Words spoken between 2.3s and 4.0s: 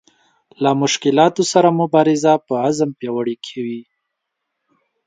په عزم پیاوړې کوي.